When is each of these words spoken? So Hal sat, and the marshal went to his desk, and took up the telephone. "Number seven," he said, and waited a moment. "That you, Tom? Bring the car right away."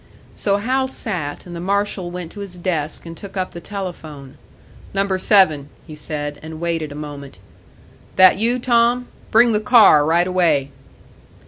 So 0.35 0.57
Hal 0.57 0.87
sat, 0.87 1.45
and 1.45 1.55
the 1.55 1.59
marshal 1.59 2.09
went 2.09 2.31
to 2.31 2.39
his 2.39 2.57
desk, 2.57 3.05
and 3.05 3.15
took 3.15 3.37
up 3.37 3.51
the 3.51 3.61
telephone. 3.61 4.39
"Number 4.95 5.19
seven," 5.19 5.69
he 5.85 5.93
said, 5.95 6.39
and 6.41 6.59
waited 6.59 6.91
a 6.91 6.95
moment. 6.95 7.37
"That 8.15 8.39
you, 8.39 8.57
Tom? 8.57 9.09
Bring 9.29 9.51
the 9.51 9.59
car 9.59 10.03
right 10.03 10.25
away." 10.25 10.71